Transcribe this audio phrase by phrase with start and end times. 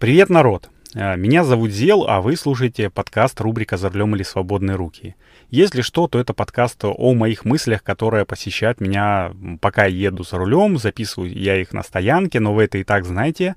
[0.00, 0.70] Привет, народ!
[0.94, 5.14] Э, меня зовут Зел, а вы слушаете подкаст рубрика «За рулем или свободные руки».
[5.50, 10.78] Если что, то это подкаст о моих мыслях, которые посещают меня, пока еду за рулем,
[10.78, 13.56] записываю я их на стоянке, но вы это и так знаете.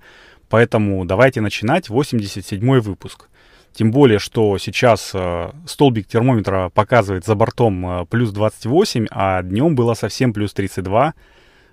[0.50, 3.30] Поэтому давайте начинать 87-й выпуск.
[3.72, 9.76] Тем более, что сейчас э, столбик термометра показывает за бортом э, плюс 28, а днем
[9.76, 11.14] было совсем плюс 32.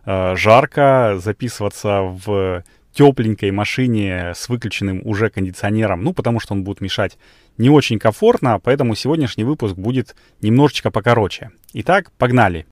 [0.06, 2.62] Э, жарко записываться в
[2.92, 7.18] тепленькой машине с выключенным уже кондиционером, ну, потому что он будет мешать
[7.58, 11.50] не очень комфортно, поэтому сегодняшний выпуск будет немножечко покороче.
[11.72, 12.66] Итак, погнали!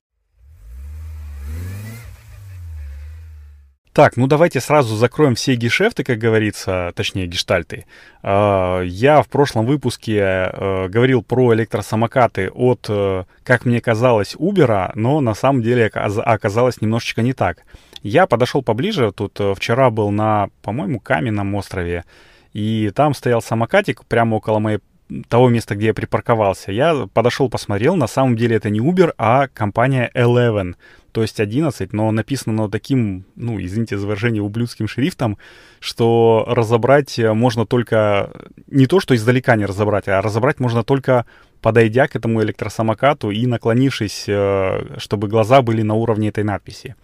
[3.99, 7.85] Так, ну давайте сразу закроем все гешефты, как говорится, точнее гештальты.
[8.21, 14.91] А, я в прошлом выпуске э, говорил про электросамокаты от, э, как мне казалось, Uber,
[14.93, 17.65] но на самом деле оказалось немножечко не так.
[18.01, 22.05] Я подошел поближе, тут э, вчера был на, по-моему, Каменном острове,
[22.53, 24.79] и там стоял самокатик прямо около моей
[25.27, 26.71] того места, где я припарковался.
[26.71, 30.75] Я подошел, посмотрел, на самом деле это не Uber, а компания Eleven,
[31.11, 35.37] то есть 11, но написано оно таким, ну, извините за выражение, ублюдским шрифтом,
[35.79, 38.31] что разобрать можно только,
[38.67, 41.25] не то, что издалека не разобрать, а разобрать можно только
[41.61, 46.95] подойдя к этому электросамокату и наклонившись, э, чтобы глаза были на уровне этой надписи.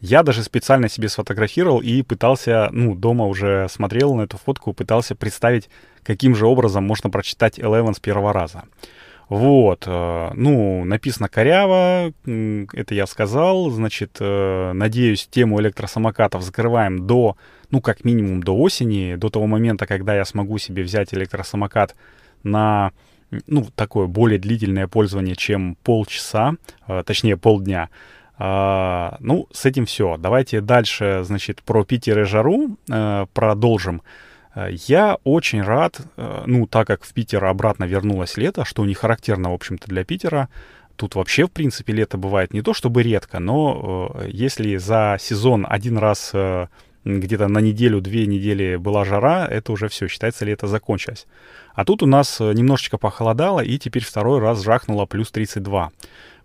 [0.00, 5.14] Я даже специально себе сфотографировал и пытался, ну, дома уже смотрел на эту фотку, пытался
[5.14, 5.68] представить,
[6.02, 8.64] каким же образом можно прочитать Eleven с первого раза.
[9.28, 17.36] Вот, э, ну, написано коряво, это я сказал, значит, э, надеюсь, тему электросамокатов закрываем до,
[17.70, 21.94] ну, как минимум до осени, до того момента, когда я смогу себе взять электросамокат
[22.42, 22.92] на,
[23.46, 26.54] ну, такое более длительное пользование, чем полчаса,
[26.86, 27.90] э, точнее, полдня.
[28.38, 30.16] А, ну, с этим все.
[30.16, 32.78] Давайте дальше, значит, про Питер и жару
[33.34, 34.00] продолжим.
[34.54, 38.94] Э, я очень рад, э, ну, так как в Питер обратно вернулось лето, что не
[38.94, 40.48] характерно, в общем-то, для Питера.
[40.96, 45.66] Тут вообще, в принципе, лето бывает не то чтобы редко, но э, если за сезон
[45.68, 46.32] один раз
[47.04, 51.26] где-то на неделю-две недели была жара, это уже все, считается, лето закончилось.
[51.74, 55.90] А тут у нас немножечко похолодало, и теперь второй раз жахнуло плюс 32.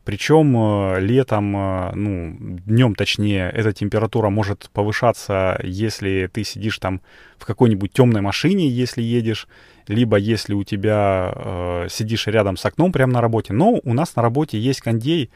[0.05, 7.01] Причем э, летом, э, ну, днем точнее, эта температура может повышаться, если ты сидишь там
[7.37, 9.47] в какой-нибудь темной машине, если едешь,
[9.87, 13.53] либо если у тебя э, сидишь рядом с окном прямо на работе.
[13.53, 15.29] Но у нас на работе есть кондей,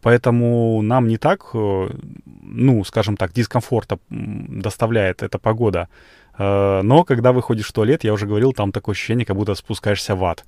[0.00, 1.88] поэтому нам не так, э,
[2.24, 5.88] ну, скажем так, дискомфорта доставляет эта погода.
[6.38, 10.16] Э, но когда выходишь в туалет, я уже говорил, там такое ощущение, как будто спускаешься
[10.16, 10.44] в ад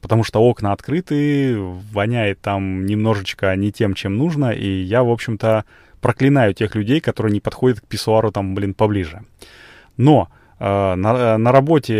[0.00, 5.64] потому что окна открыты, воняет там немножечко не тем, чем нужно, и я, в общем-то,
[6.00, 9.22] проклинаю тех людей, которые не подходят к писсуару там, блин, поближе.
[9.96, 11.94] Но э, на, на работе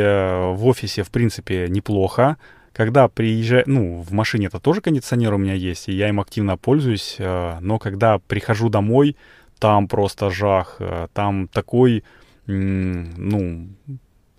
[0.52, 2.36] в офисе, в принципе, неплохо.
[2.72, 6.56] Когда приезжаю, ну, в машине это тоже кондиционер у меня есть, и я им активно
[6.56, 9.16] пользуюсь, э, но когда прихожу домой,
[9.58, 12.04] там просто жах, э, там такой,
[12.46, 13.68] ну,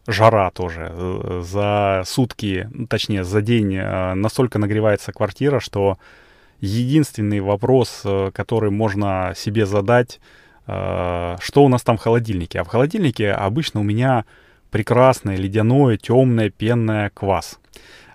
[0.07, 0.89] жара тоже.
[0.89, 5.97] Э, за сутки, ну, точнее, за день э, настолько нагревается квартира, что
[6.61, 10.19] единственный вопрос, э, который можно себе задать,
[10.65, 12.59] что у нас там в холодильнике.
[12.59, 14.25] А в холодильнике обычно у меня
[14.69, 17.57] прекрасное ледяное, темное, пенное квас.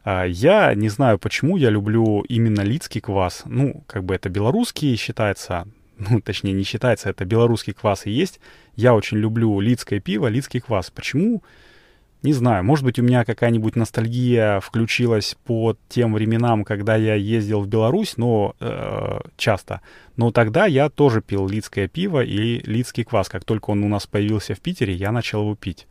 [0.05, 3.45] Я не знаю, почему я люблю именно лидский квас.
[3.47, 5.67] Ну, как бы это белорусский считается,
[5.99, 8.39] ну, точнее, не считается, это белорусский квас и есть.
[8.77, 10.91] Я очень люблю лидское пиво, лидский квас.
[10.91, 11.43] Почему?
[12.23, 17.63] Не знаю, может быть, у меня какая-нибудь ностальгия включилась по тем временам, когда я ездил
[17.63, 19.81] в Беларусь, но э, часто.
[20.17, 23.29] Но тогда я тоже пил лидское пиво и лидский квас.
[23.29, 25.89] Как только он у нас появился в Питере, я начал его пить.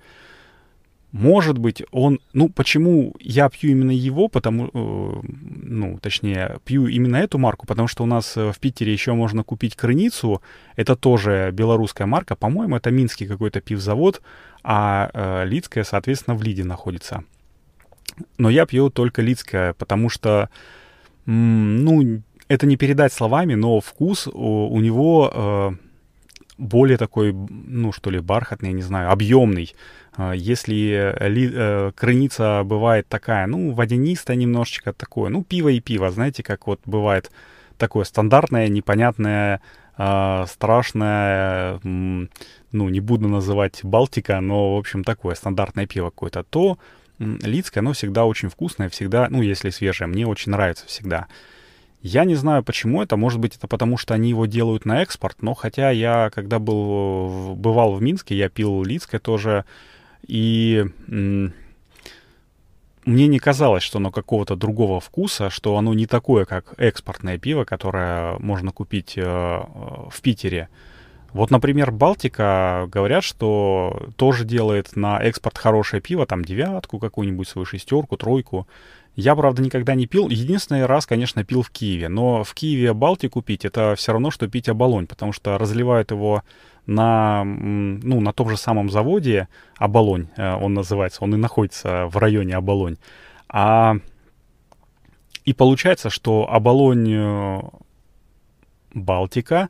[1.12, 2.22] Может быть, он...
[2.32, 4.70] Ну, почему я пью именно его, потому...
[4.74, 9.12] Э, ну, точнее, пью именно эту марку, потому что у нас э, в Питере еще
[9.12, 10.42] можно купить крыницу.
[10.78, 12.38] Это тоже белорусская марка.
[12.38, 14.22] По-моему, это минский какой-то пивзавод,
[14.64, 17.24] а э, Лидская, соответственно, в Лиде находится.
[18.38, 20.50] Но я пью только Лидское, потому что,
[21.26, 25.72] ну, это не передать словами, но вкус у, у него э,
[26.58, 29.74] более такой, ну, что ли, бархатный, я не знаю, объемный.
[30.16, 36.12] А, если ли, э, крыница бывает такая, ну, водянистая немножечко такое, ну, пиво и пиво,
[36.12, 37.32] знаете, как вот бывает
[37.78, 39.62] такое стандартное, непонятное,
[40.02, 46.78] э, страшное, ну, не буду называть Балтика, но, в общем, такое стандартное пиво какое-то, то
[47.20, 51.28] Лидское, оно всегда очень вкусное, всегда, ну, если свежее, мне очень нравится всегда.
[52.02, 53.16] Я не знаю, почему это.
[53.16, 55.44] Может быть, это потому, что они его делают на экспорт.
[55.44, 59.66] Но хотя я, когда был, бывал в Минске, я пил Лидское тоже
[60.26, 60.84] И
[63.06, 67.64] мне не казалось, что оно какого-то другого вкуса, что оно не такое, как экспортное пиво,
[67.64, 70.70] которое можно купить э, в Питере.
[71.34, 77.66] Вот, например, Балтика говорят, что тоже делает на экспорт хорошее пиво, там девятку какую-нибудь, свою
[77.66, 78.68] шестерку, тройку.
[79.22, 80.30] Я, правда, никогда не пил.
[80.30, 82.10] Единственный раз, конечно, пил в Киеве.
[82.10, 86.44] Но в Киеве Балтику пить это все равно, что пить оболонь, потому что разливают его
[86.88, 89.48] на, ну, на том же самом заводе
[89.78, 92.98] Оболонь, э, он называется, он и находится в районе Оболонь.
[93.48, 93.98] А,
[95.46, 97.62] и получается, что Оболонь э,
[98.94, 99.70] Балтика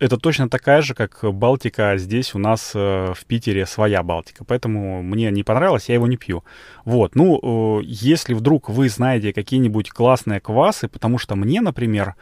[0.00, 4.44] это точно такая же, как Балтика здесь у нас э, в Питере своя Балтика.
[4.44, 6.44] Поэтому мне не понравилось, я его не пью.
[6.84, 12.14] Вот, ну, э, если вдруг вы знаете какие-нибудь классные квасы, потому что мне, например,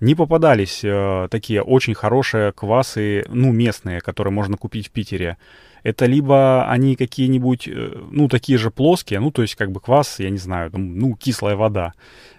[0.00, 5.36] не попадались э, такие очень хорошие квасы, ну, местные, которые можно купить в Питере.
[5.84, 10.18] Это либо они какие-нибудь, э, ну, такие же плоские, ну, то есть как бы квас,
[10.18, 11.92] я не знаю, ну, кислая вода.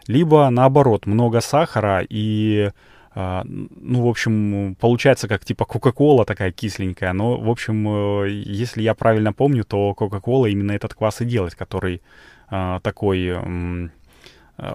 [0.07, 2.71] Либо наоборот, много сахара и,
[3.15, 7.13] ну, в общем, получается как типа Кока-Кола такая кисленькая.
[7.13, 7.88] Но, в общем,
[8.24, 12.01] э, если я правильно помню, то Кока-Кола именно этот квас и делает, который
[12.50, 13.27] э, такой...
[13.27, 13.89] Э,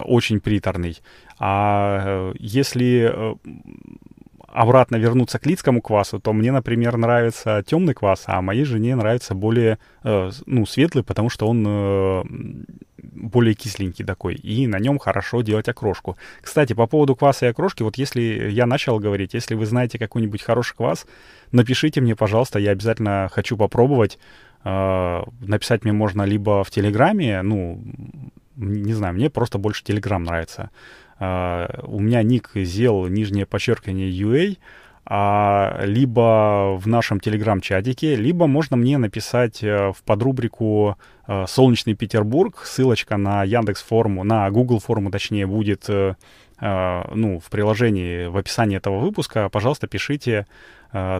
[0.03, 0.97] очень приторный.
[1.39, 3.15] А э, если
[4.47, 9.35] обратно вернуться к лидскому квасу, то мне, например, нравится темный квас, а моей жене нравится
[9.35, 12.65] более, ну, светлый, потому что он
[13.19, 16.17] более кисленький такой, и на нем хорошо делать окрошку.
[16.41, 20.41] Кстати, по поводу кваса и окрошки, вот если я начал говорить, если вы знаете какой-нибудь
[20.41, 21.05] хороший квас,
[21.51, 24.17] напишите мне, пожалуйста, я обязательно хочу попробовать.
[24.63, 27.81] Написать мне можно либо в Телеграме, ну,
[28.55, 30.69] не знаю, мне просто больше Телеграм нравится.
[31.19, 34.57] Uh, у меня ник зел нижнее подчеркивание UA,
[35.11, 40.97] а, либо в нашем телеграм-чатике, либо можно мне написать uh, в подрубрику
[41.27, 42.61] uh, «Солнечный Петербург».
[42.63, 46.13] Ссылочка на Яндекс форму, на Google форму, точнее, будет э,
[46.61, 49.49] ну, в приложении, в описании этого выпуска.
[49.49, 50.45] Пожалуйста, пишите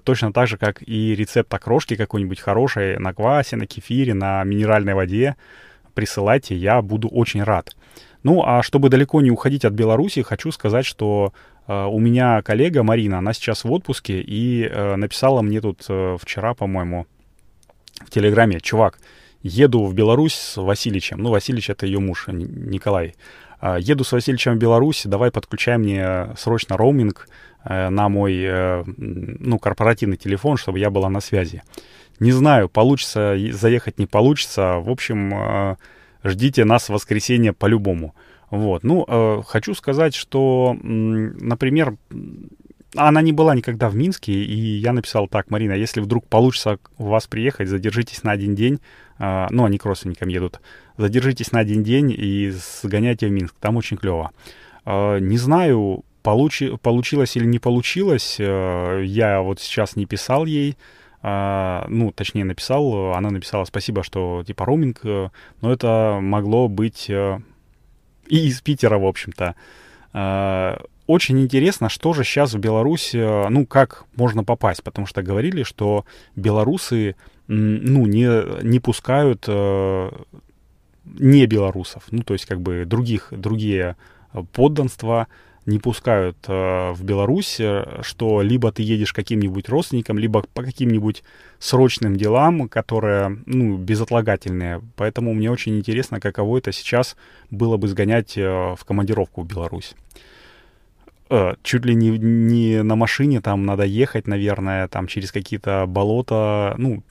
[0.04, 4.96] точно так же, как и рецепт окрошки какой-нибудь хорошей на квасе, на кефире, на минеральной
[4.96, 5.36] воде.
[5.94, 7.74] Присылайте, я буду очень рад.
[8.24, 12.82] Ну, а чтобы далеко не уходить от Беларуси, хочу сказать, что э, у меня коллега
[12.82, 17.06] Марина, она сейчас в отпуске и э, написала мне тут э, вчера, по-моему,
[18.02, 18.98] в Телеграме, чувак,
[19.44, 21.20] еду в Беларусь с Васильичем.
[21.20, 23.14] Ну, Васильич— это ее муж, Николай.
[23.62, 27.30] Э, еду с Васильичем в Беларусь, давай подключай мне срочно роуминг
[27.66, 31.62] э, на мой, ну, корпоративный телефон, чтобы я была на связи.
[32.20, 34.80] Не знаю, получится заехать, не получится.
[34.80, 35.78] В общем,
[36.24, 38.16] ждите нас в воскресенье по-любому.
[38.52, 38.84] Вот.
[38.84, 41.96] Ну, э, хочу сказать, что, например,
[42.96, 47.06] она не была никогда в Минске, и я написал так, Марина, если вдруг получится у
[47.06, 48.80] вас приехать, задержитесь на один день,
[49.20, 50.62] э, ну, они к родственникам едут,
[50.98, 52.52] задержитесь на один день и
[52.82, 54.32] сгоняйте в Минск, там очень клево.
[54.86, 60.76] Э, не знаю, получи, получилось или не получилось, э, я вот сейчас не писал ей,
[61.22, 65.30] а, ну, точнее, написал, она написала спасибо, что типа роуминг, э,
[65.62, 67.40] но это могло быть э,
[68.30, 69.56] и из Питера, в общем-то.
[70.14, 75.24] А, очень интересно, что же сейчас в Беларусь, э, ну, как можно попасть, потому что
[75.24, 76.06] говорили, что
[76.36, 77.16] белорусы,
[77.48, 79.48] ну, не, не пускают
[81.18, 83.96] не белорусов, ну, то есть как бы других, другие
[84.54, 85.28] подданства,
[85.70, 91.24] не пускают э, в Беларусь, э, что либо ты едешь каким-нибудь родственникам, либо по каким-нибудь
[91.60, 94.82] срочным делам, которые, ну, безотлагательные.
[94.96, 97.16] Поэтому мне очень интересно, каково это сейчас
[97.52, 99.96] было бы сгонять э, в командировку в Беларусь.
[101.30, 106.74] Э, чуть ли не, не на машине там надо ехать, наверное, там через какие-то болота.
[106.78, 107.04] Ну,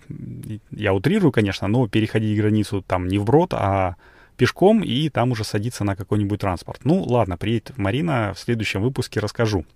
[0.70, 3.94] я утрирую, конечно, но переходить границу там не вброд, а
[4.38, 6.80] пешком и там уже садиться на какой-нибудь транспорт.
[6.84, 9.66] Ну, ладно, приедет Марина, в следующем выпуске расскажу.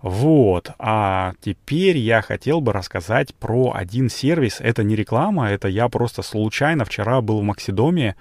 [0.00, 4.60] Вот, а теперь я хотел бы рассказать про один сервис.
[4.60, 8.16] Это не реклама, это я просто случайно вчера был в Максидоме,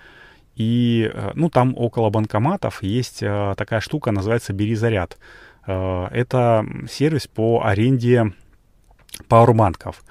[0.55, 5.17] и, э, ну, там около банкоматов есть э, такая штука, называется «Бери заряд».
[5.67, 8.33] Э, это сервис по аренде
[9.27, 10.03] пауэрбанков.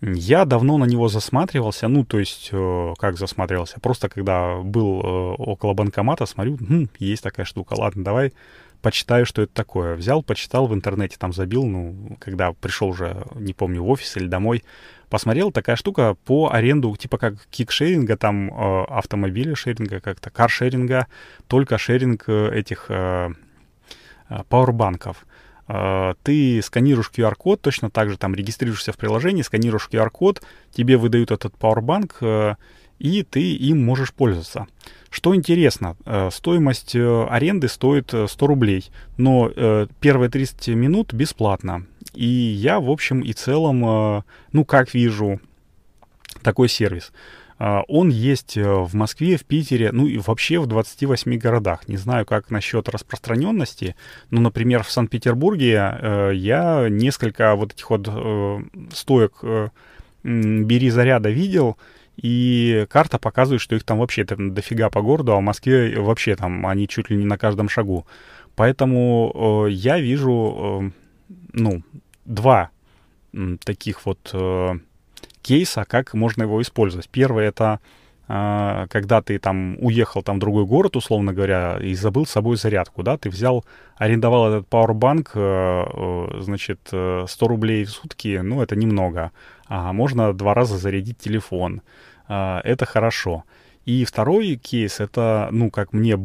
[0.00, 5.34] Я давно на него засматривался, ну, то есть, э, как засматривался, просто когда был э,
[5.38, 8.32] около банкомата, смотрю, хм, есть такая штука, ладно, давай
[8.80, 9.96] почитаю, что это такое.
[9.96, 14.28] Взял, почитал в интернете, там забил, ну, когда пришел уже, не помню, в офис или
[14.28, 14.62] домой,
[15.10, 21.06] посмотрел, такая штука по аренду, типа как кикшеринга, там, э, автомобиля шеринга, как-то каршеринга,
[21.46, 23.30] только шеринг э, этих э,
[24.28, 25.26] э, пауэрбанков.
[25.68, 31.30] Э, ты сканируешь QR-код, точно так же там регистрируешься в приложении, сканируешь QR-код, тебе выдают
[31.30, 32.54] этот Powerbank, э,
[32.98, 34.66] и ты им можешь пользоваться.
[35.10, 41.86] Что интересно, э, стоимость аренды стоит 100 рублей, но первые 30 минут бесплатно.
[42.14, 45.40] И я, в общем и целом, ну, как вижу
[46.42, 47.12] такой сервис–
[47.58, 51.88] он есть э, в Москве, в Питере, ну и вообще в 28 городах.
[51.88, 53.96] Не знаю, как насчет распространенности,
[54.30, 58.58] но, например, в Санкт-Петербурге э, я несколько вот этих вот э,
[58.92, 59.42] стоек
[60.22, 61.76] «Бери заряда» видел,
[62.16, 66.36] и карта показывает, что их там вообще там дофига по городу, а в Москве вообще
[66.36, 68.06] там они чуть ли не на каждом шагу.
[68.56, 70.92] Поэтому я вижу,
[71.52, 71.82] ну,
[72.24, 72.70] два
[73.64, 74.34] таких вот
[75.42, 77.08] кейса, как можно его использовать.
[77.08, 77.80] Первый это
[78.30, 82.58] а, когда ты там уехал там в другой город, условно говоря, и забыл с собой
[82.58, 83.64] зарядку, да, ты взял,
[83.96, 89.32] арендовал этот пауэрбанк, э, э, значит, 100 э, рублей в сутки, ну, это немного,
[89.66, 91.80] а можно два раза зарядить телефон,
[92.28, 93.44] а, это хорошо.
[93.86, 96.18] И второй кейс, это, ну, как мне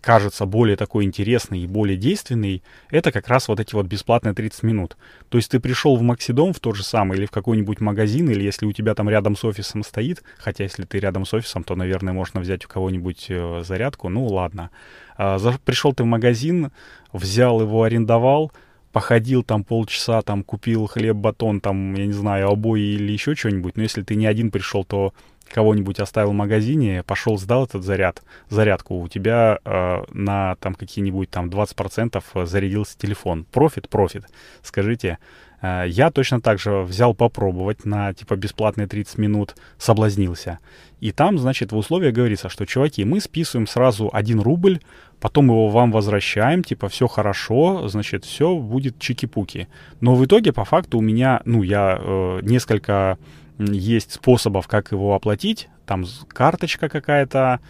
[0.00, 4.62] кажется более такой интересный и более действенный, это как раз вот эти вот бесплатные 30
[4.62, 4.96] минут.
[5.28, 8.42] То есть ты пришел в Максидом в тот же самый или в какой-нибудь магазин, или
[8.42, 11.76] если у тебя там рядом с офисом стоит, хотя если ты рядом с офисом, то,
[11.76, 14.70] наверное, можно взять у кого-нибудь э, зарядку, ну ладно.
[15.16, 16.72] А, пришел ты в магазин,
[17.12, 18.52] взял его, арендовал,
[18.92, 23.76] походил там полчаса, там купил хлеб, батон, там, я не знаю, обои или еще что-нибудь,
[23.76, 25.14] но если ты не один пришел, то
[25.52, 31.30] кого-нибудь оставил в магазине, пошел, сдал этот заряд, зарядку, у тебя э, на там какие-нибудь
[31.30, 33.44] там 20% э, зарядился телефон.
[33.52, 34.24] Профит, профит.
[34.62, 35.18] Скажите,
[35.60, 40.58] э, я точно так же взял попробовать на типа бесплатные 30 минут, соблазнился.
[41.00, 44.78] И там, значит, в условиях говорится, что, чуваки, мы списываем сразу 1 рубль,
[45.20, 49.66] потом его вам возвращаем, типа, все хорошо, значит, все будет чики-пуки.
[50.00, 53.18] Но в итоге, по факту, у меня, ну, я э, несколько
[53.58, 55.68] есть способов, как его оплатить.
[55.86, 57.60] Там карточка какая-то,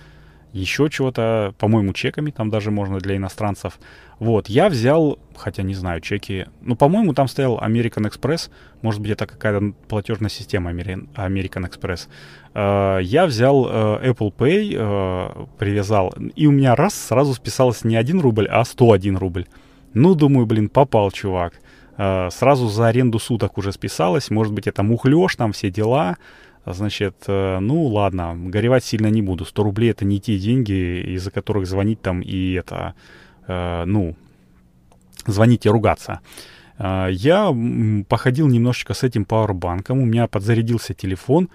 [0.53, 3.79] еще чего-то, по-моему, чеками там даже можно для иностранцев.
[4.19, 9.11] Вот, я взял, хотя не знаю, чеки, ну, по-моему, там стоял American Express, может быть,
[9.11, 12.09] это какая-то платежная система American Express.
[12.55, 17.97] Э, я взял э, Apple Pay, э, привязал, и у меня раз сразу списалось не
[17.97, 19.47] 1 рубль, а 101 рубль.
[19.95, 21.55] Ну, думаю, блин, попал, чувак.
[21.99, 24.31] Э, сразу за аренду суток уже списалось.
[24.31, 26.17] Может быть, это мухлёж, там все дела.
[26.65, 29.45] Значит, э, ну ладно, горевать сильно не буду.
[29.45, 32.95] 100 рублей это не те деньги, из-за которых звонить там и это,
[33.47, 34.17] э, ну,
[35.27, 36.21] звонить и ругаться.
[36.79, 37.55] Я
[38.09, 41.49] походил немножечко с этим пауэрбанком, у меня подзарядился телефон.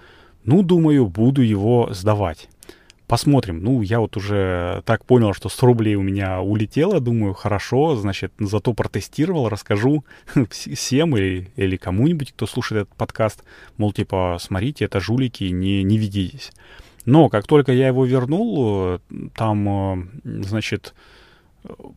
[0.44, 2.48] Ну, думаю, буду его сдавать.
[3.08, 3.64] Посмотрим.
[3.64, 7.00] Ну, я вот уже так понял, что 100 рублей у меня улетело.
[7.00, 10.04] Думаю, хорошо, значит, зато протестировал, расскажу
[10.50, 13.44] всем или, или кому-нибудь, кто слушает этот подкаст.
[13.78, 16.52] Мол, типа, смотрите, это жулики, не, не ведитесь.
[17.06, 19.00] Но как только я его вернул,
[19.34, 20.92] там, э, значит,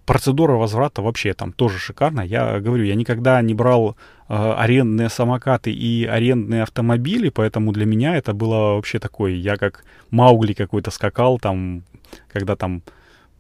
[0.06, 2.26] процедура возврата вообще там тоже шикарная.
[2.26, 3.96] Я говорю, я никогда не брал
[4.28, 9.84] э, арендные самокаты и арендные автомобили, поэтому для меня это было вообще такое, я как
[10.10, 11.84] Маугли какой-то скакал там,
[12.28, 12.82] когда там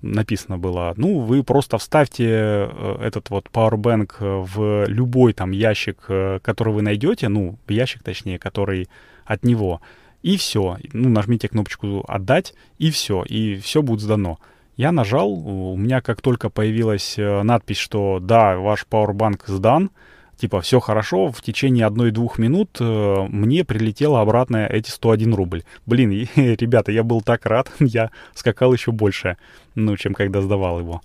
[0.01, 6.40] написано было, ну, вы просто вставьте э, этот вот Powerbank в любой там ящик, э,
[6.42, 8.90] который вы найдете, ну, ящик точнее, который
[9.25, 9.82] от него,
[10.24, 10.78] и все.
[10.94, 14.40] Ну, нажмите кнопочку «Отдать», и все, и все будет сдано.
[14.82, 19.92] Я нажал, у меня как только появилась э, надпись, что да, ваш Powerbank сдан,
[20.38, 25.66] типа все хорошо, в течение одной-двух минут э, мне прилетело обратно эти 101 рубль.
[25.86, 29.38] Блин, ребята, я был так рад, я скакал еще больше,
[29.76, 31.04] ну, чем когда сдавал его.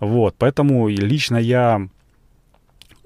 [0.00, 1.86] Вот, поэтому лично я,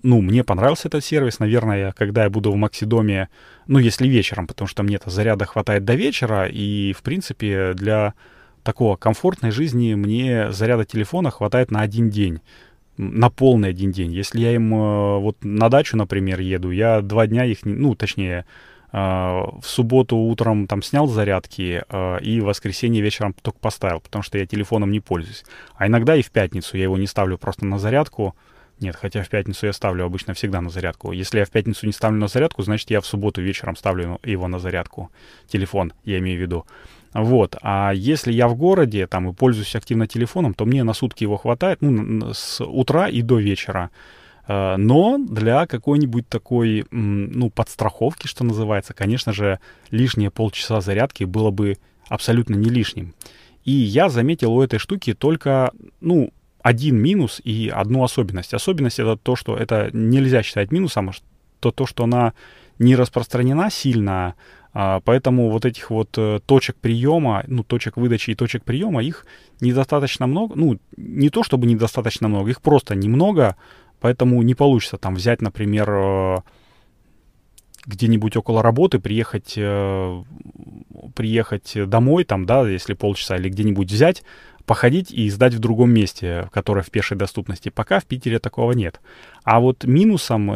[0.04, 3.28] ну, мне понравился этот сервис, наверное, когда я буду в Максидоме,
[3.66, 8.14] ну, если вечером, потому что мне-то заряда хватает до вечера, и, в принципе, для
[8.62, 12.40] такого комфортной жизни мне заряда телефона хватает на один день
[12.96, 14.12] на полный один день.
[14.12, 18.44] Если я им э, вот на дачу, например, еду, я два дня их, ну, точнее,
[18.92, 24.22] э, в субботу утром там снял зарядки э, и в воскресенье вечером только поставил, потому
[24.22, 25.44] что я телефоном не пользуюсь.
[25.74, 28.36] А иногда и в пятницу я его не ставлю просто на зарядку.
[28.80, 31.12] Нет, хотя в пятницу я ставлю обычно всегда на зарядку.
[31.12, 34.48] Если я в пятницу не ставлю на зарядку, значит я в субботу вечером ставлю его
[34.48, 35.10] на зарядку.
[35.46, 36.66] Телефон, я имею в виду.
[37.14, 37.56] Вот.
[37.62, 41.36] А если я в городе там и пользуюсь активно телефоном, то мне на сутки его
[41.36, 43.90] хватает, ну, с утра и до вечера.
[44.48, 51.50] Э, но для какой-нибудь такой, ну, подстраховки, что называется, конечно же, лишние полчаса зарядки было
[51.50, 51.76] бы
[52.08, 53.14] абсолютно не лишним.
[53.64, 58.54] И я заметил у этой штуки только, ну, один минус и одну особенность.
[58.54, 61.12] Особенность это то, что это нельзя считать минусом, а
[61.60, 62.32] то, то что она
[62.78, 64.34] не распространена сильно,
[64.72, 69.26] поэтому вот этих вот э, точек приема, ну, точек выдачи и точек приема, их
[69.60, 70.54] недостаточно много.
[70.56, 73.56] Ну, не то чтобы недостаточно много, их просто немного,
[74.00, 76.36] поэтому не получится там взять, например, э,
[77.84, 80.22] где-нибудь около работы, приехать, э,
[81.14, 84.22] приехать домой, там, да, если полчаса, или где-нибудь взять,
[84.64, 87.68] походить и сдать в другом месте, которое в пешей доступности.
[87.68, 89.00] Пока в Питере такого нет.
[89.42, 90.48] А вот минусом,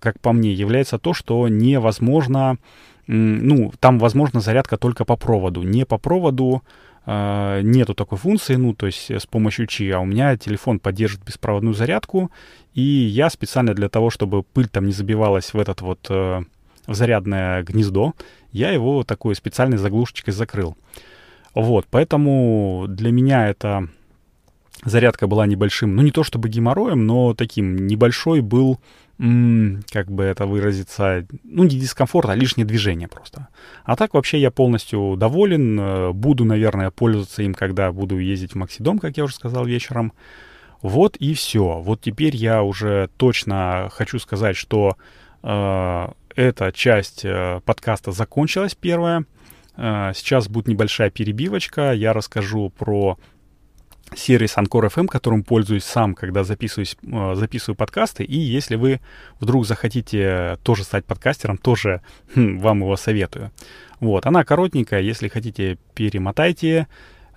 [0.00, 2.58] как по мне, является то, что невозможно,
[3.06, 5.62] ну, там возможна зарядка только по проводу.
[5.62, 6.62] Не по проводу
[7.06, 11.26] э, нету такой функции, ну, то есть с помощью Qi, а у меня телефон поддерживает
[11.26, 12.30] беспроводную зарядку,
[12.74, 16.42] и я специально для того, чтобы пыль там не забивалась в этот вот э,
[16.86, 18.14] в зарядное гнездо,
[18.52, 20.76] я его такой специальной заглушечкой закрыл.
[21.54, 23.88] Вот, поэтому для меня эта
[24.84, 28.80] зарядка была небольшим, ну не то чтобы геморроем, но таким небольшой был,
[29.92, 33.48] как бы это выразиться, ну не дискомфорт, а лишнее движение просто.
[33.84, 38.56] А так вообще я полностью доволен, э, буду, наверное, пользоваться им, когда буду ездить в
[38.56, 40.12] Максидом, как я уже сказал вечером.
[40.80, 41.80] Вот и все.
[41.80, 44.96] Вот теперь я уже точно хочу сказать, что
[45.44, 49.24] э, эта часть э, подкаста закончилась первая.
[49.76, 51.92] Э, сейчас будет небольшая перебивочка.
[51.92, 53.18] Я расскажу про
[54.16, 58.24] сервис Anchor FM, которым пользуюсь сам, когда записываюсь, э, записываю подкасты.
[58.24, 59.00] И если вы
[59.40, 62.00] вдруг захотите тоже стать подкастером, тоже
[62.34, 63.50] хм, вам его советую.
[64.00, 66.88] Вот, она коротенькая, если хотите, перемотайте.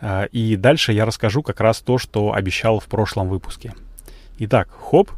[0.02, 3.74] Э, и дальше я расскажу как раз то, что обещал в прошлом выпуске.
[4.40, 5.12] Итак, хоп,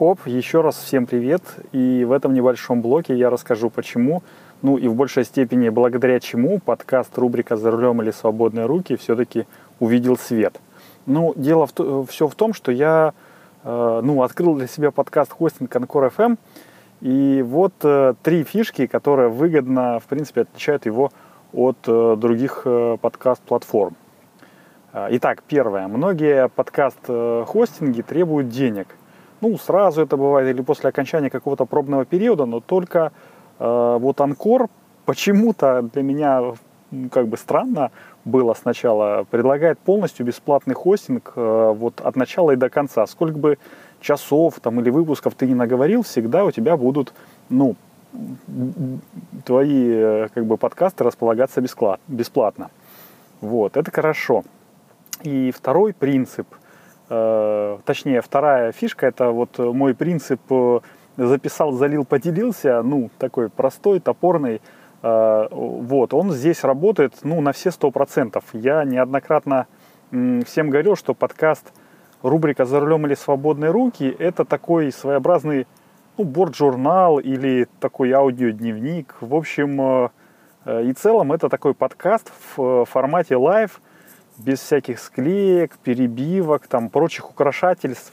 [0.00, 1.42] Хоп, еще раз всем привет.
[1.72, 4.22] И в этом небольшом блоке я расскажу, почему,
[4.62, 9.46] ну и в большей степени благодаря чему подкаст рубрика «За рулем или свободные руки» все-таки
[9.78, 10.60] увидел свет.
[11.06, 13.14] Ну, дело в, все в том, что я
[13.64, 16.36] э, ну, открыл для себя подкаст хостинг Анкор FM,
[17.00, 21.10] и вот э, три фишки, которые выгодно, в принципе, отличают его
[21.52, 23.96] от э, других э, подкаст-платформ.
[24.92, 25.88] Э, итак, первое.
[25.88, 28.88] Многие подкаст-хостинги требуют денег–
[29.40, 33.10] ну, сразу это бывает или после окончания какого-то пробного периода, но только э,
[33.60, 34.68] вот Анкор
[35.04, 36.54] почему-то для меня
[37.12, 37.90] как бы странно
[38.24, 43.06] было сначала, предлагает полностью бесплатный хостинг э, вот от начала и до конца.
[43.06, 43.58] Сколько бы
[44.00, 47.14] часов там или выпусков ты не наговорил, всегда у тебя будут,
[47.48, 47.76] ну,
[49.44, 51.62] твои э, как бы подкасты располагаться
[52.08, 52.70] бесплатно.
[53.40, 54.42] Вот, это хорошо.
[55.22, 56.46] И второй принцип–
[57.12, 60.80] Э, точнее, вторая фишка, это вот мой принцип э,
[61.26, 64.60] записал, залил, поделился, ну, такой простой, топорный,
[65.02, 68.44] э, вот, он здесь работает, ну, на все сто процентов.
[68.52, 69.66] Я неоднократно
[70.10, 71.72] всем говорил, что подкаст
[72.22, 75.66] рубрика «За рулем или свободные руки» это такой своеобразный,
[76.18, 79.14] ну, борт-журнал или такой аудиодневник.
[79.20, 80.10] В общем,
[80.66, 83.80] и целом это такой подкаст в формате live,
[84.36, 88.12] без всяких склеек, перебивок, там, прочих украшательств.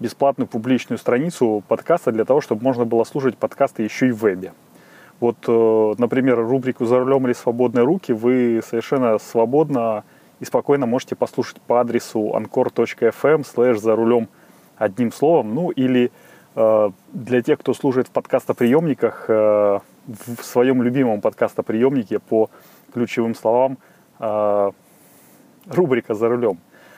[0.00, 4.52] бесплатную публичную страницу подкаста для того, чтобы можно было слушать подкасты еще и в вебе.
[5.20, 10.04] Вот, э, например, рубрику «За рулем или свободные руки» вы совершенно свободно
[10.40, 14.28] и спокойно можете послушать по адресу anchor.fm slash «За рулем»
[14.76, 15.54] одним словом.
[15.54, 16.12] Ну, или
[16.54, 22.50] э, для тех, кто служит в подкастоприемниках, э, в своем любимом подкастоприемнике по
[22.92, 23.78] ключевым словам
[25.68, 26.58] рубрика «За рулем».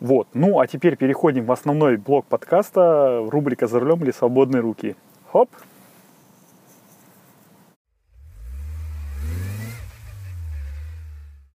[0.00, 0.28] Вот.
[0.32, 4.96] Ну, а теперь переходим в основной блок подкаста, рубрика «За рулем или свободные руки».
[5.30, 5.50] Хоп!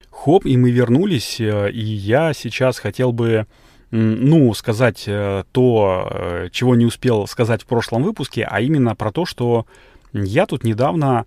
[0.10, 3.48] Хоп, и мы вернулись, э, и я сейчас хотел бы
[3.92, 9.12] ну, сказать э, то, э, чего не успел сказать в прошлом выпуске, а именно про
[9.12, 9.66] то, что
[10.14, 11.26] я тут недавно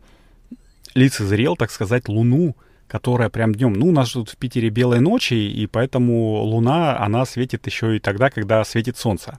[0.94, 2.56] лицезрел, так сказать, Луну,
[2.94, 7.24] которая прям днем, ну, у нас тут в Питере белые ночи, и поэтому Луна, она
[7.24, 9.36] светит еще и тогда, когда светит Солнце.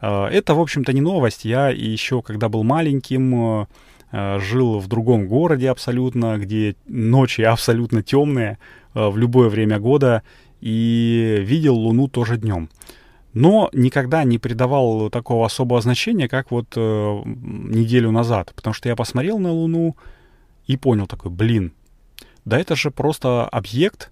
[0.00, 1.44] Э, это, в общем-то, не новость.
[1.44, 3.68] Я еще, когда был маленьким,
[4.10, 8.58] жил в другом городе абсолютно, где ночи абсолютно темные
[8.94, 10.22] в любое время года,
[10.60, 12.68] и видел Луну тоже днем.
[13.32, 18.52] Но никогда не придавал такого особого значения, как вот э, неделю назад.
[18.56, 19.96] Потому что я посмотрел на Луну
[20.66, 21.72] и понял такой, блин,
[22.48, 24.10] да это же просто объект,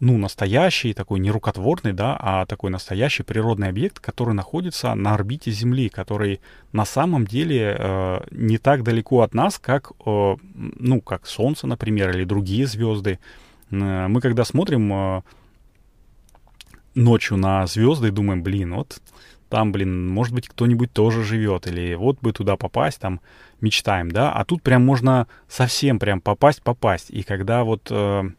[0.00, 5.50] ну, настоящий, такой не рукотворный, да, а такой настоящий природный объект, который находится на орбите
[5.50, 6.40] Земли, который
[6.72, 12.10] на самом деле э, не так далеко от нас, как, э, ну, как Солнце, например,
[12.10, 13.18] или другие звезды.
[13.70, 15.22] Э, мы когда смотрим э,
[16.94, 19.00] ночью на звезды думаем, блин, вот
[19.48, 23.20] там, блин, может быть, кто-нибудь тоже живет, или вот бы туда попасть, там,
[23.60, 28.30] мечтаем, да, а тут прям можно совсем прям попасть-попасть, и когда вот э,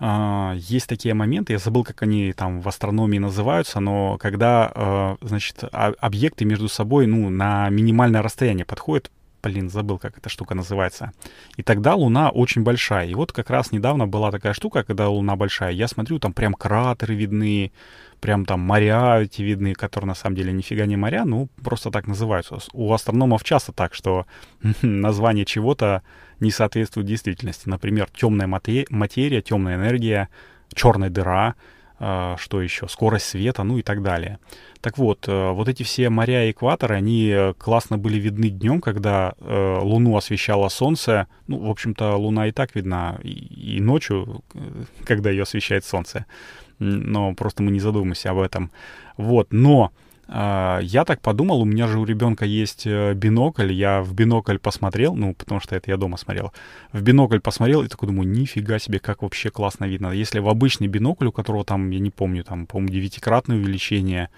[0.00, 5.16] э, есть такие моменты, я забыл, как они там в астрономии называются, но когда, э,
[5.20, 9.10] значит, объекты между собой, ну, на минимальное расстояние подходят,
[9.44, 11.12] блин, забыл, как эта штука называется.
[11.58, 13.06] И тогда Луна очень большая.
[13.06, 15.72] И вот как раз недавно была такая штука, когда Луна большая.
[15.72, 17.70] Я смотрю, там прям кратеры видны,
[18.20, 22.06] прям там моря эти видны, которые на самом деле нифига не моря, ну, просто так
[22.06, 22.58] называются.
[22.72, 24.26] У астрономов часто так, что
[24.82, 26.02] название чего-то
[26.40, 27.68] не соответствует действительности.
[27.68, 30.28] Например, темная материя, темная энергия,
[30.74, 31.54] черная дыра—
[32.38, 34.38] что еще, скорость света, ну и так далее.
[34.84, 38.82] Так вот, э, вот эти все моря и экваторы, они э, классно были видны днем,
[38.82, 41.26] когда э, Луну освещало Солнце.
[41.46, 44.42] Ну, в общем-то, Луна и так видна и, ночью,
[45.06, 46.26] когда ее освещает Солнце.
[46.78, 48.70] Но просто мы не задумываемся об этом.
[49.16, 54.02] Вот, но а, я так подумал, у меня же у ребенка есть э, бинокль, я
[54.02, 56.52] в бинокль посмотрел, ну, потому что это я дома смотрел,
[56.92, 60.12] в бинокль посмотрел и такой думаю, нифига себе, как вообще классно видно.
[60.12, 64.30] Если в обычный бинокль, у которого там, я не помню, там, по-моему, девятикратное увеличение,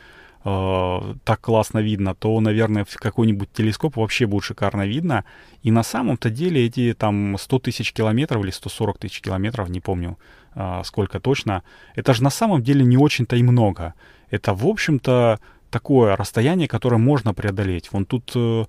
[0.45, 5.25] э, так классно видно, то, наверное, в какой-нибудь телескоп вообще будет шикарно видно.
[5.63, 10.19] И на самом-то деле эти там 100 тысяч километров или 140 тысяч километров, не помню
[10.57, 11.63] э, сколько точно,
[11.95, 13.95] это же на самом деле не очень-то и много.
[14.31, 15.39] Это, в общем-то,
[15.71, 17.93] такое расстояние, которое можно преодолеть.
[17.93, 18.65] Вон тут э,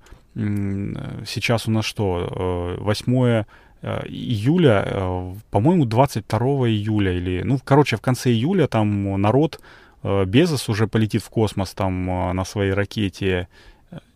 [1.25, 3.45] сейчас у нас что, 8 э,
[3.81, 9.59] э, июля, по-моему, 22 июля или, ну, короче, в конце июля там народ,
[10.03, 12.05] Безос уже полетит в космос там
[12.35, 13.47] на своей ракете,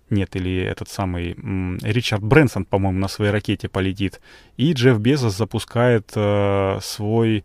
[0.10, 1.36] нет, или этот самый
[1.82, 4.22] Ричард Брэнсон, по-моему, на своей ракете полетит,
[4.58, 6.12] и Джефф Безос запускает
[6.84, 7.44] свой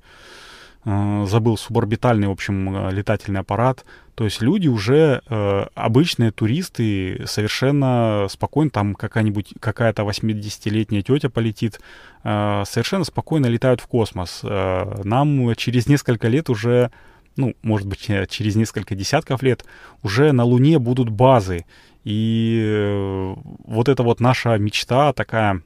[0.87, 3.85] забыл суборбитальный, в общем, э, летательный аппарат.
[4.15, 11.81] То есть люди уже, э, обычные туристы, совершенно спокойно, там какая-нибудь, какая-то 80-летняя тетя полетит,
[12.23, 14.41] э, совершенно спокойно летают в космос.
[14.45, 16.93] Э, нам через несколько лет уже,
[17.37, 19.65] ну, может быть, э, через несколько десятков лет,
[20.05, 21.67] уже на Луне будут базы.
[22.05, 25.63] И э, вот это вот наша мечта такая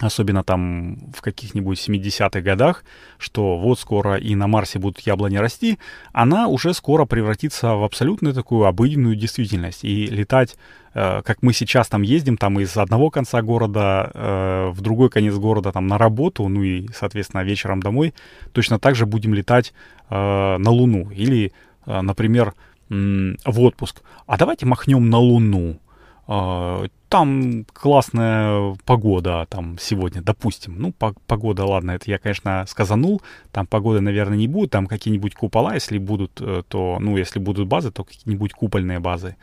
[0.00, 2.84] особенно там в каких-нибудь 70-х годах,
[3.18, 5.78] что вот скоро и на Марсе будут яблони расти,
[6.12, 9.84] она уже скоро превратится в абсолютно такую обыденную действительность.
[9.84, 10.56] И летать,
[10.94, 15.34] э, как мы сейчас там ездим, там из одного конца города э, в другой конец
[15.34, 18.12] города там на работу, ну и, соответственно, вечером домой,
[18.52, 19.72] точно так же будем летать
[20.10, 21.10] э, на Луну.
[21.10, 21.52] Или,
[21.86, 22.54] э, например,
[22.90, 24.02] э, в отпуск.
[24.26, 25.78] А давайте махнем на Луну
[26.26, 30.76] там классная погода там сегодня, допустим.
[30.78, 33.22] Ну, по погода, ладно, это я, конечно, сказанул.
[33.52, 34.70] Там погоды, наверное, не будет.
[34.70, 39.36] Там какие-нибудь купола, если будут, э, то, ну, если будут базы, то какие-нибудь купольные базы.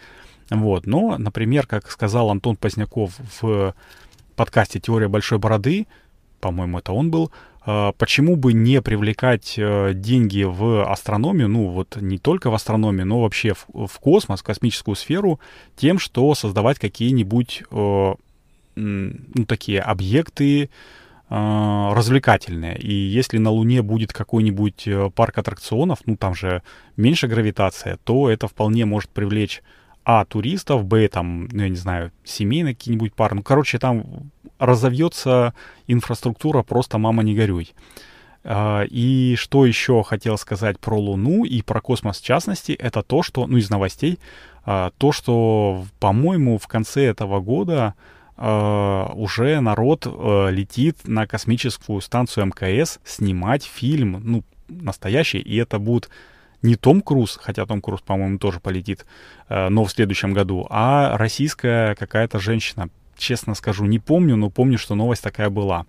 [0.50, 0.86] Вот.
[0.86, 3.74] Но, например, как сказал Антон Поздняков в
[4.36, 5.88] подкасте «Теория большой бороды»,
[6.41, 11.95] по-моему, это он был, а, почему бы не привлекать э, деньги в астрономию, ну вот
[11.95, 15.39] не только в астрономию, но вообще в, в космос, в космическую сферу,
[15.78, 18.13] тем, что создавать какие-нибудь э,
[18.76, 20.69] ну, такие объекты э,
[21.30, 22.78] развлекательные.
[22.78, 26.63] И если на Луне будет какой-нибудь парк аттракционов, ну там же
[26.97, 29.62] меньше гравитация, то это вполне может привлечь
[30.05, 33.35] а, туристов, б, там, ну, я не знаю, семейные какие-нибудь пары.
[33.35, 35.53] Ну, короче, там разовьется
[35.87, 37.73] инфраструктура, просто мама не горюй.
[38.43, 43.23] А, и что еще хотел сказать про Луну и про космос в частности, это то,
[43.23, 44.19] что, ну, из новостей,
[44.65, 47.93] а, то, что, по-моему, в конце этого года
[48.35, 56.09] а, уже народ летит на космическую станцию МКС снимать фильм, ну, настоящий, и это будет
[56.63, 59.06] не Том Круз, хотя Том Круз, по-моему, тоже полетит,
[59.49, 62.89] э, но в следующем году, а российская какая-то женщина.
[63.15, 65.86] Честно скажу, не помню, но помню, что новость такая была.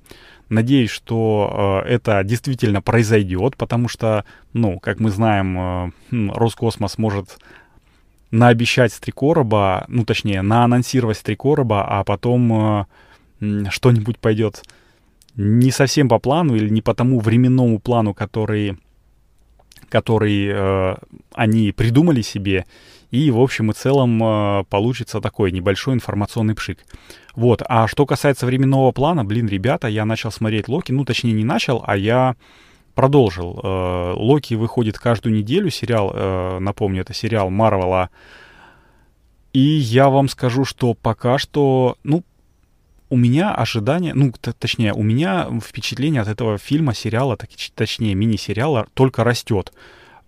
[0.50, 6.98] Надеюсь, что э, это действительно произойдет, потому что, ну, как мы знаем, э, хм, Роскосмос
[6.98, 7.38] может
[8.30, 9.00] наобещать с
[9.88, 11.22] ну, точнее, наанонсировать с
[11.88, 12.86] а потом
[13.40, 14.62] э, что-нибудь пойдет
[15.36, 18.78] не совсем по плану или не по тому временному плану, который
[19.88, 20.96] который э,
[21.34, 22.66] они придумали себе,
[23.10, 26.84] и в общем и целом э, получится такой небольшой информационный пшик.
[27.36, 31.44] Вот, а что касается временного плана, блин, ребята, я начал смотреть Локи, ну точнее не
[31.44, 32.36] начал, а я
[32.94, 33.60] продолжил.
[33.62, 38.10] Э, Локи выходит каждую неделю, сериал, э, напомню, это сериал Марвела,
[39.52, 42.24] и я вам скажу, что пока что, ну,
[43.10, 48.86] у меня ожидания, ну, точнее, у меня впечатление от этого фильма, сериала, так, точнее, мини-сериала
[48.94, 49.72] только растет.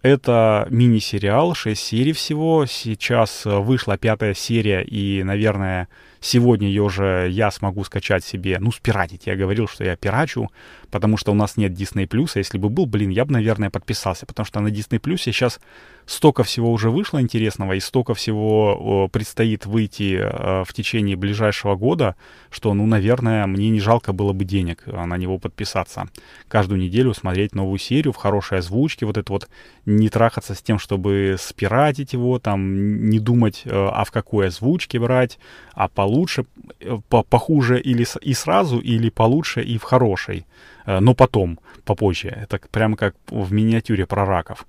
[0.03, 2.67] Это мини-сериал, 6 серий всего.
[2.67, 5.89] Сейчас э, вышла пятая серия, и, наверное,
[6.27, 9.27] Сегодня ее уже я смогу скачать себе, ну, спиратить.
[9.27, 10.51] Я говорил, что я пирачу,
[10.91, 12.09] потому что у нас нет Disney+.
[12.11, 15.61] А если бы был, блин, я бы, наверное, подписался, потому что на Disney сейчас
[16.07, 22.14] столько всего уже вышло интересного, и столько всего предстоит выйти э, в течение ближайшего года,
[22.51, 26.09] что, ну, наверное, мне не жалко было бы денег э, на него подписаться.
[26.49, 29.49] Каждую неделю смотреть новую серию в хорошей озвучке, вот это вот
[29.85, 35.01] не трахаться с тем, чтобы спиратить его, там, не думать, э, а в какой озвучке
[35.01, 35.38] брать,
[35.75, 36.47] а получше,
[36.81, 40.47] э, по похуже или и сразу, или получше и в хорошей,
[40.87, 42.29] э, но потом, попозже.
[42.29, 44.66] Это прямо как в миниатюре про раков.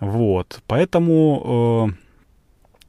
[0.00, 1.92] Вот, поэтому...
[1.92, 2.06] Э,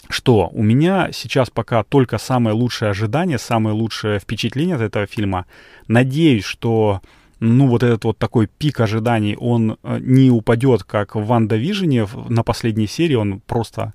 [0.10, 5.46] что у меня сейчас пока только самое лучшее ожидание, самое лучшее впечатление от этого фильма.
[5.88, 7.02] Надеюсь, что
[7.40, 12.44] ну вот этот вот такой пик ожиданий, он не упадет, как в Ванда Вижене на
[12.44, 13.94] последней серии, он просто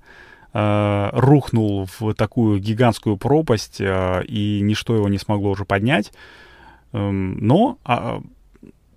[0.53, 6.13] э, рухнул в такую гигантскую пропасть, э, и ничто его не смогло уже поднять.
[6.93, 8.19] Э, но э,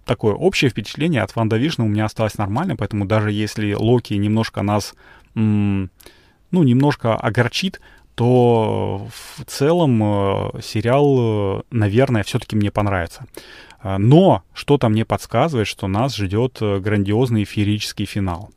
[0.07, 4.62] такое общее впечатление от Ванда Вишна у меня осталось нормально, поэтому даже если Локи немножко
[4.62, 4.95] нас,
[5.35, 5.88] ну,
[6.51, 7.81] немножко огорчит,
[8.16, 13.27] то в целом э, сериал, э, наверное, все-таки мне понравится.
[13.83, 18.51] Э, но что-то мне подсказывает, что нас ждет грандиозный феерический финал.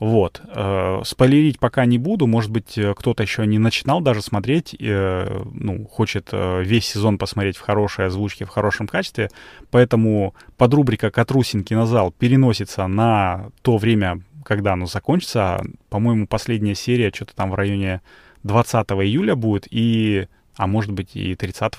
[0.00, 0.42] Вот.
[0.48, 2.26] Э, спойлерить пока не буду.
[2.26, 7.18] Может быть, э, кто-то еще не начинал даже смотреть, э, ну, хочет э, весь сезон
[7.18, 9.30] посмотреть в хорошей озвучке, в хорошем качестве.
[9.70, 15.62] Поэтому подрубрика «Катрусин кинозал» переносится на то время, когда оно закончится.
[15.90, 18.00] По-моему, последняя серия что-то там в районе
[18.42, 19.66] 20 июля будет.
[19.70, 20.26] И
[20.56, 21.72] а может быть и 30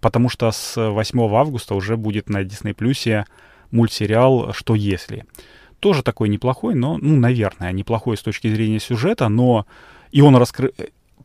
[0.00, 3.26] потому что с 8 августа уже будет на Disney Плюсе
[3.70, 5.24] мультсериал «Что если?».
[5.82, 9.66] Тоже такой неплохой, но, ну, наверное, неплохой с точки зрения сюжета, но
[10.12, 10.72] и он раскры...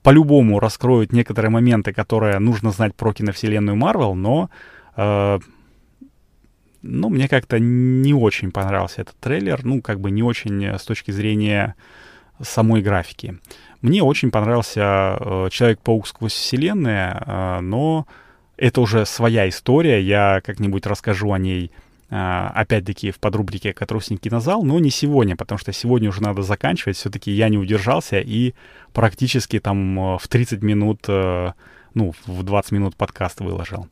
[0.02, 4.50] по-любому раскроет некоторые моменты, которые нужно знать про киновселенную Марвел, но,
[4.96, 5.38] э,
[6.82, 11.12] ну, мне как-то не очень понравился этот трейлер, ну, как бы не очень с точки
[11.12, 11.76] зрения
[12.42, 13.38] самой графики.
[13.84, 18.08] Мне очень понравился э, Человек-паук сквозь вселенные, э, но
[18.58, 21.72] это уже своя история, я как-нибудь расскажу о ней
[22.10, 26.96] опять-таки в подрубрике «Катрусник кинозал», но не сегодня, потому что сегодня уже надо заканчивать.
[26.96, 28.54] Все-таки я не удержался и
[28.94, 31.52] практически там э, в 30 минут, э,
[31.94, 33.88] ну, в 20 минут подкаст выложил.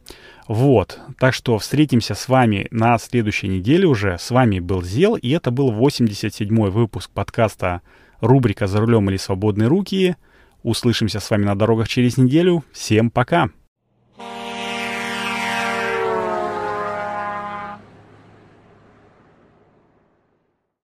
[0.47, 4.17] Вот, так что встретимся с вами на следующей неделе уже.
[4.17, 7.82] С вами был Зел, и это был 87-й выпуск подкаста
[8.21, 10.15] рубрика «За рулем или свободные руки».
[10.63, 12.63] Услышимся с вами на дорогах через неделю.
[12.71, 13.49] Всем пока!